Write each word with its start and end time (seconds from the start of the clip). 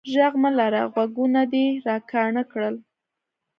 ږغ 0.13 0.33
مه 0.43 0.49
لره، 0.59 0.81
غوږونه 0.93 1.41
دي 1.51 1.65
را 1.85 1.97
کاڼه 2.11 2.43
کړل. 2.51 2.75